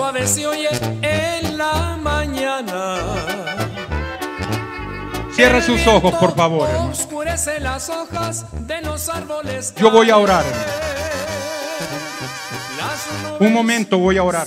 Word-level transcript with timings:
suave 0.00 0.26
se 0.26 0.46
oye 0.46 0.68
en 1.02 1.58
la 1.58 1.98
mañana. 2.00 2.96
Cierre 5.30 5.60
sus 5.60 5.86
ojos, 5.86 6.14
por 6.14 6.34
favor. 6.34 6.70
hermano. 6.70 6.90
Oscurece 6.90 7.60
las 7.60 7.90
hojas 7.90 8.46
de 8.66 8.80
los 8.80 9.10
árboles. 9.10 9.74
Yo 9.76 9.90
voy 9.90 10.08
a 10.08 10.16
orar. 10.16 10.42
hermano. 12.78 13.36
Un 13.40 13.52
momento 13.52 13.98
voy 13.98 14.16
a 14.16 14.22
orar. 14.22 14.46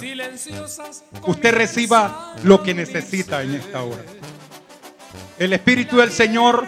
Usted 1.28 1.54
reciba 1.54 2.34
lo 2.44 2.64
que 2.64 2.74
necesita 2.74 3.44
en 3.44 3.54
esta 3.54 3.84
hora. 3.84 4.02
El 5.38 5.54
Espíritu 5.54 5.98
del 5.98 6.12
Señor 6.12 6.66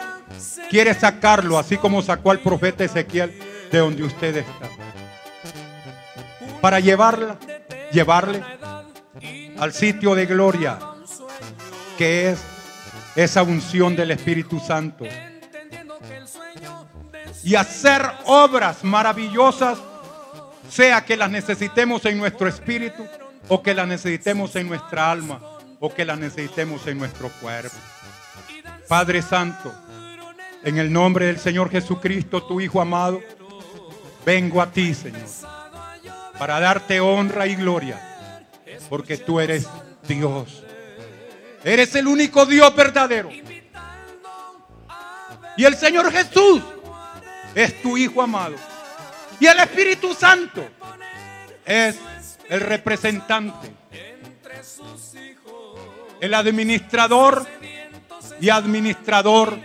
quiere 0.70 0.94
sacarlo, 0.94 1.58
así 1.58 1.78
como 1.78 2.04
sacó 2.04 2.30
al 2.30 2.40
profeta 2.40 2.84
Ezequiel 2.84 3.36
de 3.72 3.80
donde 3.80 4.04
usted 4.04 4.38
está. 4.38 4.70
Para 6.62 6.80
llevarla, 6.80 7.40
llevarle 7.92 8.55
al 9.58 9.74
sitio 9.74 10.16
de 10.16 10.26
gloria, 10.26 10.80
que 11.98 12.32
es 12.32 12.40
esa 13.16 13.44
unción 13.44 13.96
del 13.96 14.12
Espíritu 14.12 14.60
Santo. 14.60 15.06
Y 17.44 17.56
hacer 17.56 18.02
obras 18.26 18.84
maravillosas, 18.84 19.78
sea 20.70 21.06
que 21.06 21.16
las 21.16 21.30
necesitemos 21.30 22.04
en 22.06 22.18
nuestro 22.18 22.48
espíritu, 22.48 23.06
o 23.48 23.62
que 23.62 23.74
las 23.74 23.88
necesitemos 23.88 24.56
en 24.56 24.68
nuestra 24.68 25.12
alma, 25.12 25.40
o 25.80 25.94
que 25.94 26.06
las 26.06 26.18
necesitemos 26.18 26.86
en 26.88 26.98
nuestro 26.98 27.30
cuerpo. 27.42 27.76
Padre 28.88 29.22
Santo, 29.22 29.74
en 30.64 30.78
el 30.78 30.92
nombre 30.92 31.28
del 31.28 31.40
Señor 31.40 31.70
Jesucristo, 31.70 32.44
tu 32.44 32.60
Hijo 32.60 32.82
amado, 32.82 33.22
vengo 34.26 34.62
a 34.62 34.72
ti, 34.72 34.94
Señor, 34.94 35.28
para 36.40 36.60
darte 36.60 37.00
honra 37.00 37.46
y 37.48 37.56
gloria, 37.56 38.15
porque 38.90 39.18
tú 39.18 39.40
eres 39.40 39.68
Dios. 40.08 40.64
Eres 41.64 41.96
el 41.96 42.08
único 42.08 42.46
Dios 42.46 42.76
verdadero. 42.76 43.30
Y 45.58 45.64
el 45.64 45.76
Señor 45.76 46.12
Jesús 46.12 46.62
es 47.56 47.82
tu 47.82 47.98
Hijo 47.98 48.22
amado. 48.22 48.56
Y 49.40 49.48
el 49.48 49.60
Espíritu 49.60 50.14
Santo 50.14 50.68
es 51.66 51.98
el 52.50 52.62
representante, 52.62 53.72
el 56.22 56.34
administrador 56.34 57.46
y 58.40 58.50
administrador, 58.50 59.58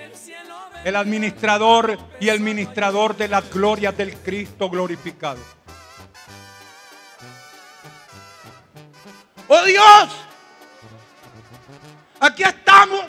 el 0.85 0.97
administrador 0.97 1.99
y 2.21 2.29
el 2.29 2.41
ministrador 2.41 3.17
de 3.17 3.29
las 3.29 3.53
glorias 3.53 3.97
del 3.97 4.15
Cristo 4.17 4.71
glorificado. 4.71 5.41
¡Oh 9.53 9.65
Dios! 9.65 10.09
Aquí 12.21 12.45
estamos. 12.45 13.05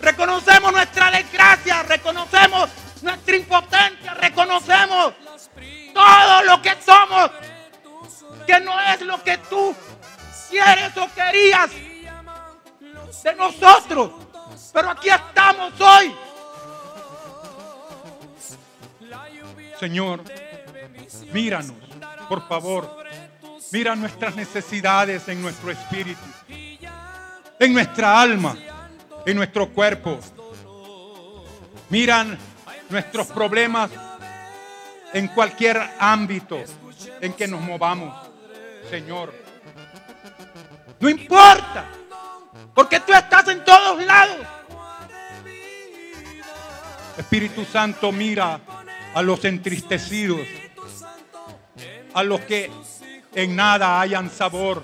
Reconocemos 0.00 0.72
nuestra 0.72 1.12
desgracia, 1.12 1.84
reconocemos 1.84 2.68
nuestra 3.02 3.36
impotencia, 3.36 4.14
reconocemos 4.14 5.14
todo 5.94 6.42
lo 6.42 6.60
que 6.60 6.76
somos, 6.84 7.30
que 8.44 8.58
no 8.58 8.80
es 8.80 9.00
lo 9.02 9.22
que 9.22 9.38
tú 9.38 9.72
quieres 10.50 10.96
o 10.96 11.08
querías 11.14 11.70
de 13.22 13.34
nosotros. 13.36 14.10
Pero 14.72 14.90
aquí 14.90 15.10
estamos 15.10 15.80
hoy. 15.80 16.12
Señor, 19.78 20.24
míranos, 21.32 21.72
por 22.28 22.48
favor. 22.48 23.05
Mira 23.72 23.96
nuestras 23.96 24.36
necesidades 24.36 25.28
en 25.28 25.42
nuestro 25.42 25.70
espíritu, 25.70 26.20
en 27.58 27.72
nuestra 27.72 28.20
alma, 28.20 28.56
en 29.24 29.36
nuestro 29.36 29.68
cuerpo. 29.68 30.18
Miran 31.90 32.38
nuestros 32.88 33.26
problemas 33.28 33.90
en 35.12 35.28
cualquier 35.28 35.80
ámbito 35.98 36.62
en 37.20 37.32
que 37.32 37.48
nos 37.48 37.60
movamos, 37.60 38.14
Señor. 38.88 39.34
No 41.00 41.08
importa, 41.08 41.86
porque 42.74 43.00
tú 43.00 43.12
estás 43.12 43.48
en 43.48 43.64
todos 43.64 44.04
lados. 44.04 44.46
Espíritu 47.18 47.64
Santo, 47.64 48.12
mira 48.12 48.60
a 49.14 49.22
los 49.22 49.44
entristecidos, 49.44 50.46
a 52.14 52.22
los 52.22 52.40
que 52.42 52.70
en 53.36 53.54
nada 53.54 54.00
hayan 54.00 54.30
sabor, 54.30 54.82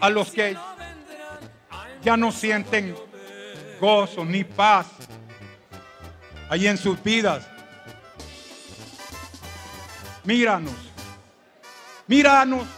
a 0.00 0.08
los 0.08 0.30
que 0.30 0.56
ya 2.02 2.16
no 2.16 2.30
sienten 2.30 2.96
gozo 3.80 4.24
ni 4.24 4.44
paz 4.44 4.86
ahí 6.48 6.68
en 6.68 6.78
sus 6.78 7.02
vidas. 7.02 7.44
Míranos, 10.22 10.74
míranos, 12.06 12.68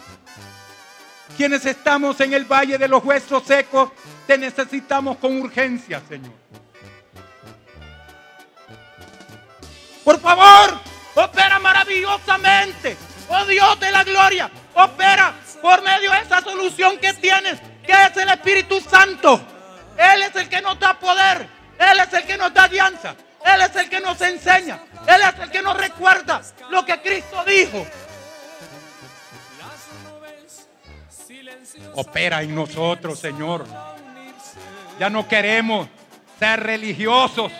quienes 1.37 1.67
estamos 1.67 2.19
en 2.21 2.33
el 2.33 2.47
valle 2.47 2.79
de 2.79 2.89
los 2.89 3.05
huesos 3.05 3.43
secos, 3.44 3.91
te 4.27 4.39
necesitamos 4.39 5.19
con 5.19 5.39
urgencia, 5.39 6.00
Señor. 6.09 6.33
Por 10.03 10.19
favor, 10.19 10.81
maravillosamente. 11.93 12.97
Oh 13.29 13.45
Dios 13.47 13.81
de 13.81 13.91
la 13.91 14.05
gloria, 14.05 14.51
opera 14.75 15.35
por 15.61 15.83
medio 15.83 16.11
de 16.11 16.19
esa 16.21 16.41
solución 16.41 16.99
que 16.99 17.15
tienes, 17.15 17.59
que 17.85 17.93
es 17.93 18.17
el 18.17 18.29
Espíritu 18.29 18.81
Santo. 18.81 19.41
Él 19.97 20.23
es 20.23 20.37
el 20.37 20.49
que 20.49 20.61
nos 20.61 20.79
da 20.79 20.99
poder, 20.99 21.47
Él 21.79 22.01
es 22.01 22.13
el 22.13 22.25
que 22.25 22.37
nos 22.37 22.53
da 22.53 22.69
guianza, 22.69 23.15
Él 23.45 23.61
es 23.61 23.77
el 23.77 23.89
que 23.89 24.01
nos 24.01 24.21
enseña, 24.21 24.81
Él 25.07 25.21
es 25.23 25.41
el 25.41 25.51
que 25.51 25.63
nos 25.63 25.77
recuerda 25.77 26.43
lo 26.71 26.85
que 26.85 27.01
Cristo 27.01 27.45
dijo. 27.47 27.87
Opera 31.95 32.43
en 32.43 32.55
nosotros, 32.55 33.19
Señor. 33.19 33.67
Ya 34.99 35.09
no 35.09 35.27
queremos 35.27 35.89
ser 36.39 36.61
religiosos. 36.61 37.51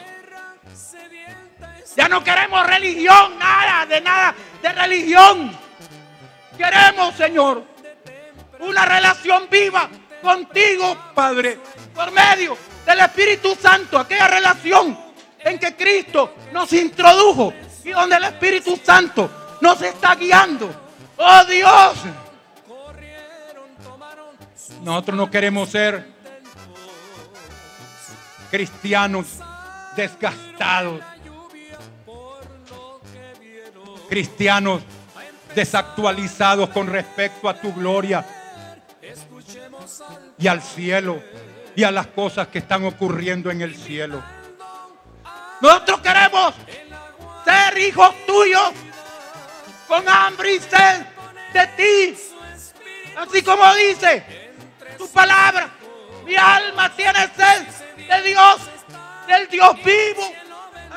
Ya 1.97 2.08
no 2.08 2.25
queremos 2.25 2.66
religión, 2.66 3.38
nada, 3.38 3.86
de 3.86 4.00
nada 4.00 4.34
de 4.62 4.72
religión. 4.72 5.56
Queremos, 6.56 7.14
Señor, 7.14 7.64
una 8.60 8.84
relación 8.84 9.48
viva 9.50 9.88
contigo, 10.22 10.97
Padre, 11.14 11.58
por 11.94 12.10
medio 12.12 12.56
del 12.86 13.00
Espíritu 13.00 13.56
Santo, 13.60 13.98
aquella 13.98 14.28
relación 14.28 14.98
en 15.41 15.58
que 15.58 15.75
Cristo 15.75 16.34
nos 16.52 16.72
introdujo 16.72 17.52
y 17.84 17.91
donde 17.91 18.16
el 18.16 18.25
Espíritu 18.25 18.78
Santo 18.82 19.58
nos 19.60 19.82
está 19.82 20.14
guiando. 20.14 20.70
Oh 21.16 21.44
Dios, 21.44 21.94
nosotros 24.82 25.16
no 25.16 25.31
queremos 25.31 25.69
ser 25.69 26.12
cristianos 28.50 29.38
desgastados, 29.97 31.00
cristianos 34.12 34.82
desactualizados 35.55 36.69
con 36.69 36.87
respecto 36.87 37.49
a 37.49 37.55
tu 37.55 37.73
gloria 37.73 38.23
y 40.37 40.47
al 40.47 40.61
cielo 40.61 41.23
y 41.75 41.82
a 41.82 41.91
las 41.91 42.09
cosas 42.09 42.49
que 42.49 42.59
están 42.59 42.85
ocurriendo 42.85 43.50
en 43.50 43.62
el 43.62 43.75
cielo. 43.75 44.23
Nosotros 45.62 46.03
queremos 46.03 46.53
ser 47.43 47.79
hijos 47.79 48.14
tuyos 48.26 48.73
con 49.88 50.06
hambre 50.06 50.56
y 50.56 50.59
sed 50.59 51.06
de 51.55 51.67
ti. 51.69 52.19
Así 53.17 53.41
como 53.41 53.64
dice 53.76 54.53
tu 54.99 55.09
palabra, 55.09 55.70
mi 56.26 56.37
alma 56.37 56.94
tiene 56.94 57.31
sed 57.35 57.67
de 57.97 58.29
Dios, 58.29 58.61
del 59.26 59.49
Dios 59.49 59.75
vivo. 59.82 60.35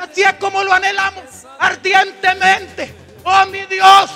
Así 0.02 0.22
es 0.22 0.34
como 0.34 0.62
lo 0.66 0.74
anhelamos 0.74 1.24
ardientemente. 1.60 3.05
Oh 3.26 3.46
mi 3.48 3.66
Dios. 3.66 4.12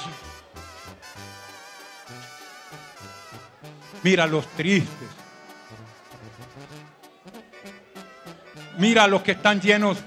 Mira 4.04 4.28
los 4.28 4.48
tristes. 4.50 5.10
Mira 8.78 9.06
a 9.06 9.08
los 9.08 9.24
que 9.24 9.32
están 9.32 9.60
llenos 9.60 9.98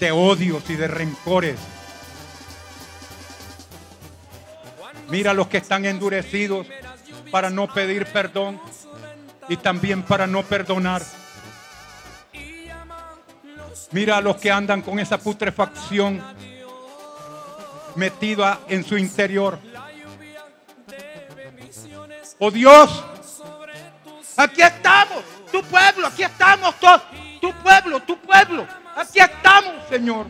de 0.00 0.10
odios 0.10 0.68
y 0.70 0.74
de 0.74 0.88
rencores. 0.88 1.58
Mira 5.10 5.32
a 5.32 5.34
los 5.34 5.48
que 5.48 5.58
están 5.58 5.84
endurecidos 5.84 6.66
para 7.30 7.50
no 7.50 7.72
pedir 7.72 8.06
perdón 8.06 8.60
y 9.48 9.58
también 9.58 10.02
para 10.02 10.26
no 10.26 10.42
perdonar. 10.42 11.02
Mira 13.92 14.16
a 14.16 14.20
los 14.20 14.36
que 14.36 14.50
andan 14.50 14.82
con 14.82 14.98
esa 14.98 15.18
putrefacción 15.18 16.22
metida 17.96 18.60
en 18.68 18.84
su 18.84 18.96
interior. 18.96 19.58
Oh 22.38 22.50
Dios, 22.50 23.04
aquí 24.36 24.62
estamos, 24.62 25.22
tu 25.52 25.62
pueblo, 25.64 26.06
aquí 26.06 26.22
estamos 26.22 26.74
todos, 26.80 27.02
tu 27.40 27.52
pueblo, 27.54 28.00
tu 28.00 28.18
pueblo, 28.18 28.66
aquí 28.96 29.18
estamos, 29.18 29.74
Señor, 29.90 30.26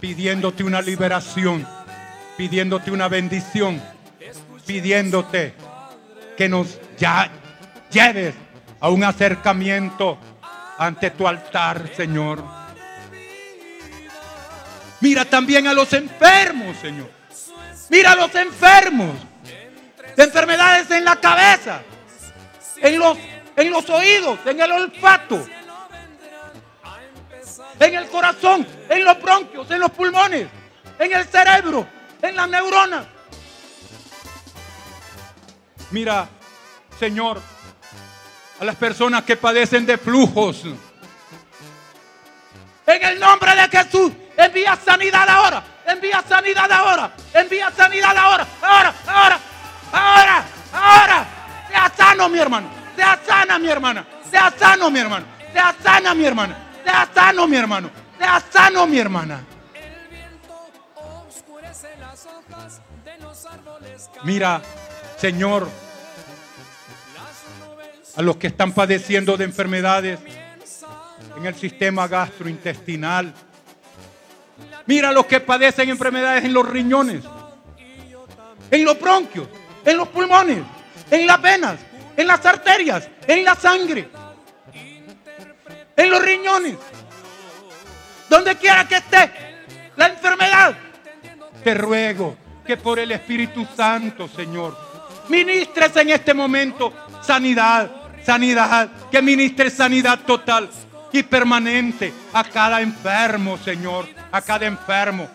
pidiéndote 0.00 0.64
una 0.64 0.80
liberación, 0.80 1.66
pidiéndote 2.38 2.90
una 2.90 3.08
bendición, 3.08 3.82
pidiéndote 4.66 5.54
que 6.38 6.48
nos 6.48 6.78
lleves 7.90 8.34
a 8.80 8.88
un 8.88 9.04
acercamiento 9.04 10.18
ante 10.78 11.10
tu 11.10 11.28
altar, 11.28 11.90
Señor. 11.94 12.63
Mira 15.04 15.26
también 15.26 15.66
a 15.66 15.74
los 15.74 15.92
enfermos, 15.92 16.78
Señor. 16.78 17.10
Mira 17.90 18.12
a 18.12 18.16
los 18.16 18.34
enfermos 18.34 19.14
de 20.16 20.24
enfermedades 20.24 20.90
en 20.92 21.04
la 21.04 21.16
cabeza, 21.16 21.82
en 22.78 22.98
los, 22.98 23.18
en 23.54 23.70
los 23.70 23.90
oídos, 23.90 24.38
en 24.46 24.62
el 24.62 24.72
olfato, 24.72 25.46
en 27.78 27.94
el 27.94 28.06
corazón, 28.06 28.66
en 28.88 29.04
los 29.04 29.20
bronquios, 29.20 29.70
en 29.70 29.80
los 29.80 29.90
pulmones, 29.90 30.48
en 30.98 31.12
el 31.12 31.26
cerebro, 31.26 31.86
en 32.22 32.34
las 32.34 32.48
neuronas. 32.48 33.06
Mira, 35.90 36.26
Señor, 36.98 37.42
a 38.58 38.64
las 38.64 38.76
personas 38.76 39.24
que 39.24 39.36
padecen 39.36 39.84
de 39.84 39.98
flujos. 39.98 40.64
En 42.86 43.02
el 43.04 43.20
nombre 43.20 43.54
de 43.54 43.68
Jesús, 43.68 44.10
envía 44.36 44.76
sanidad 44.76 45.28
ahora, 45.28 45.62
envía 45.86 46.22
sanidad 46.28 46.70
ahora, 46.70 47.10
envía 47.32 47.70
sanidad 47.70 48.16
ahora, 48.16 48.46
ahora, 48.62 48.94
ahora, 49.06 49.40
ahora, 49.92 50.44
ahora. 50.72 51.26
Sea 51.68 51.92
sano, 51.96 52.28
mi 52.28 52.38
hermano, 52.38 52.68
sea 52.94 53.18
sana, 53.26 53.58
mi 53.58 53.68
hermana, 53.68 54.06
sea 54.30 54.52
sano, 54.56 54.90
mi 54.90 55.00
hermano, 55.00 55.26
sea 55.52 55.74
sana, 55.82 56.14
mi 56.14 56.24
hermana, 56.24 56.56
sea 56.84 57.08
sano, 57.12 57.46
mi 57.48 57.56
hermano, 57.56 57.90
sea 58.18 58.42
sano, 58.50 58.86
mi 58.86 58.98
hermana. 58.98 59.44
Mira, 64.22 64.62
Señor, 65.18 65.68
a 68.16 68.22
los 68.22 68.36
que 68.36 68.46
están 68.46 68.72
padeciendo 68.72 69.36
de 69.36 69.44
enfermedades 69.44 70.18
en 71.36 71.46
el 71.46 71.54
sistema 71.54 72.06
gastrointestinal. 72.08 73.34
Mira 74.86 75.12
los 75.12 75.26
que 75.26 75.40
padecen 75.40 75.88
enfermedades 75.88 76.44
en 76.44 76.52
los 76.52 76.68
riñones, 76.68 77.24
en 78.70 78.84
los 78.84 79.00
bronquios, 79.00 79.48
en 79.84 79.96
los 79.96 80.08
pulmones, 80.08 80.62
en 81.10 81.26
las 81.26 81.40
venas, 81.40 81.78
en 82.16 82.26
las 82.26 82.44
arterias, 82.44 83.08
en 83.26 83.44
la 83.44 83.54
sangre, 83.54 84.08
en 85.96 86.10
los 86.10 86.22
riñones. 86.22 86.76
Donde 88.28 88.56
quiera 88.56 88.86
que 88.86 88.96
esté 88.96 89.30
la 89.96 90.08
enfermedad, 90.08 90.76
te 91.62 91.74
ruego 91.74 92.36
que 92.66 92.76
por 92.76 92.98
el 92.98 93.12
Espíritu 93.12 93.66
Santo, 93.76 94.28
Señor, 94.28 94.76
ministres 95.28 95.96
en 95.96 96.10
este 96.10 96.34
momento 96.34 96.92
sanidad, 97.22 97.90
sanidad, 98.22 98.90
que 99.10 99.22
ministre 99.22 99.70
sanidad 99.70 100.20
total 100.26 100.68
y 101.12 101.22
permanente 101.22 102.12
a 102.32 102.44
cada 102.44 102.80
enfermo, 102.80 103.56
Señor, 103.56 104.06
a 104.34 104.42
cada 104.42 104.66
enfermo, 104.66 105.28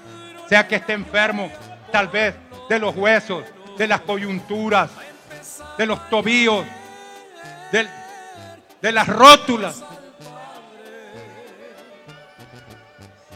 sea 0.49 0.67
que 0.67 0.75
esté 0.75 0.91
enfermo 0.91 1.49
tal 1.89 2.09
vez 2.09 2.35
de 2.67 2.79
los 2.79 2.93
huesos, 2.93 3.45
de 3.77 3.87
las 3.87 4.01
coyunturas, 4.01 4.89
de 5.77 5.85
los 5.85 6.09
tobillos, 6.09 6.65
de 7.71 8.91
las 8.91 9.07
rótulas. 9.07 9.81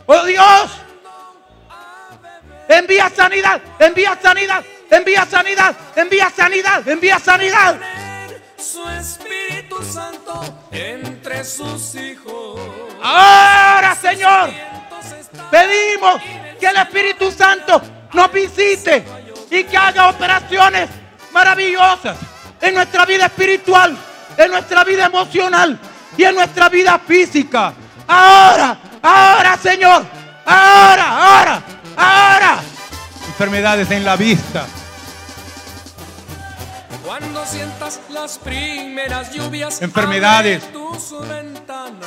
Oh 0.05 0.25
Dios, 0.25 0.81
envía 2.67 3.09
sanidad, 3.09 3.61
envía 3.79 4.19
sanidad, 4.21 4.65
envía 4.91 5.25
sanidad, 5.25 5.75
envía 5.95 6.29
sanidad, 6.29 6.87
envía 6.89 7.19
sanidad 7.19 7.79
su 8.57 8.87
Espíritu 8.89 9.83
Santo 9.83 10.41
entre 10.71 11.43
sus 11.43 11.95
hijos. 11.95 12.59
Ahora, 13.01 13.95
Señor, 13.95 14.49
pedimos 15.53 16.19
que 16.59 16.65
el 16.65 16.77
Espíritu 16.77 17.31
Santo 17.31 17.79
nos 18.11 18.31
visite 18.31 19.05
y 19.51 19.63
que 19.65 19.77
haga 19.77 20.09
operaciones 20.09 20.89
maravillosas 21.31 22.17
en 22.59 22.73
nuestra 22.73 23.05
vida 23.05 23.27
espiritual, 23.27 23.95
en 24.35 24.49
nuestra 24.49 24.83
vida 24.83 25.05
emocional 25.05 25.79
y 26.17 26.23
en 26.23 26.33
nuestra 26.33 26.69
vida 26.69 26.97
física. 26.97 27.71
Ahora, 28.07 28.79
ahora, 29.03 29.55
Señor, 29.61 30.03
ahora, 30.43 31.37
ahora, 31.37 31.63
ahora. 31.97 32.59
Enfermedades 33.27 33.91
en 33.91 34.03
la 34.03 34.15
vista, 34.15 34.65
cuando 37.05 37.45
sientas 37.45 37.99
las 38.09 38.39
primeras 38.39 39.31
lluvias, 39.31 39.81
enfermedades, 39.83 40.63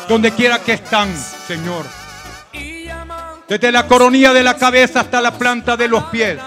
donde 0.08 0.32
quiera 0.32 0.58
que 0.58 0.72
están, 0.72 1.16
Señor. 1.46 1.86
Desde 3.48 3.70
la 3.70 3.86
coronilla 3.86 4.32
de 4.32 4.42
la 4.42 4.56
cabeza 4.56 5.00
hasta 5.00 5.20
la 5.20 5.32
planta 5.32 5.76
de 5.76 5.88
los 5.88 6.04
pies. 6.04 6.38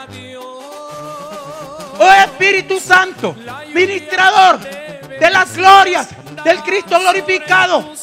Oh 1.98 2.12
Espíritu 2.12 2.80
Santo, 2.80 3.36
ministrador 3.74 4.60
de 4.60 5.30
las 5.30 5.56
glorias 5.56 6.07
del 6.44 6.60
Cristo 6.60 7.00
glorificado. 7.00 7.94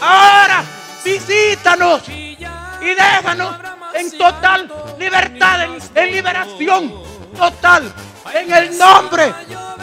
Ahora 0.00 0.64
visítanos 1.04 2.08
y 2.08 2.36
déjanos 2.84 3.56
en 3.94 4.18
total 4.18 4.72
libertad, 4.98 5.68
en 5.94 6.12
liberación 6.12 6.92
total 7.36 7.92
en 8.34 8.52
el 8.52 8.78
nombre 8.78 9.32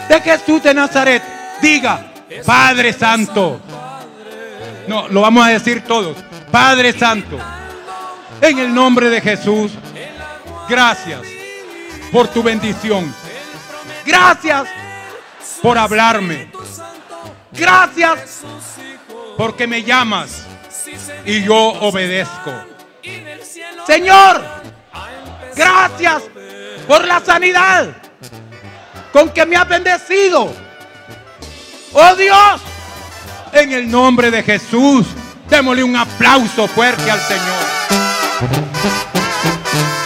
de 0.08 0.20
Jesús 0.20 0.62
de 0.62 0.74
Nazaret. 0.74 1.22
Diga, 1.60 2.12
Padre 2.44 2.92
Santo. 2.92 3.60
No, 4.86 5.08
lo 5.08 5.20
vamos 5.20 5.46
a 5.46 5.50
decir 5.50 5.84
todos. 5.84 6.16
Padre 6.50 6.92
Santo. 6.92 7.38
En 8.40 8.58
el 8.58 8.72
nombre 8.72 9.10
de 9.10 9.20
Jesús. 9.20 9.72
Gracias 10.68 11.20
por 12.12 12.28
tu 12.28 12.42
bendición. 12.42 13.14
Gracias 14.04 14.68
por 15.62 15.76
hablarme. 15.76 16.50
Gracias 17.52 18.40
porque 19.36 19.66
me 19.66 19.82
llamas 19.82 20.44
y 21.24 21.42
yo 21.42 21.56
obedezco. 21.56 22.52
Señor, 23.86 24.42
gracias 25.56 26.22
por 26.86 27.06
la 27.06 27.20
sanidad 27.20 27.88
con 29.12 29.30
que 29.30 29.44
me 29.46 29.56
ha 29.56 29.64
bendecido. 29.64 30.52
Oh 31.92 32.14
Dios, 32.14 32.60
en 33.52 33.72
el 33.72 33.90
nombre 33.90 34.30
de 34.30 34.42
Jesús, 34.42 35.06
démosle 35.48 35.82
un 35.82 35.96
aplauso 35.96 36.68
fuerte 36.68 37.10
al 37.10 37.20
Señor. 37.20 38.09
Thank 38.40 39.94
you. 39.94 39.99